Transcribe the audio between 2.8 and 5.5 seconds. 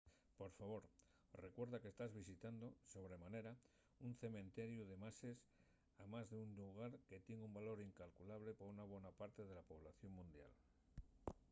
sobre manera un cementeriu de mases